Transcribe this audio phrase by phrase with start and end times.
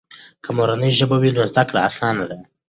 [0.43, 2.37] که مورنۍ ژبه وي، نو زده کړه آسانه ده.